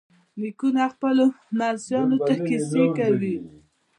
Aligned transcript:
نیکونه 0.39 0.83
خپلو 0.93 1.25
لمسیانو 1.57 2.17
ته 2.27 2.33
کیسې 2.47 2.83
کوي. 2.97 3.35